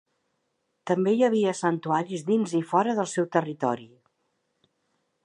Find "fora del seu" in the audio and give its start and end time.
2.73-3.29